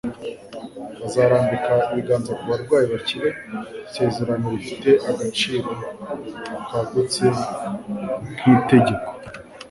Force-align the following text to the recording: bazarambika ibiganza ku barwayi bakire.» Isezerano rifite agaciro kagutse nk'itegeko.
bazarambika 0.99 1.73
ibiganza 1.91 2.31
ku 2.39 2.45
barwayi 2.51 2.85
bakire.» 2.93 3.29
Isezerano 3.87 4.45
rifite 4.53 4.89
agaciro 5.11 5.69
kagutse 6.69 7.23
nk'itegeko. 8.37 9.09